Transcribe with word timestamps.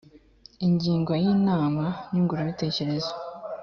ingingo 0.67 1.09
ya 1.23 1.29
inama 1.35 1.83
nyunguranabitekerezo 2.11 3.13